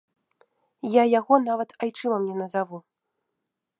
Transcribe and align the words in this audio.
Я 0.93 1.03
яго 1.19 1.33
нават 1.49 1.69
айчымам 1.87 2.21
не 2.31 2.35
назаву. 2.43 2.77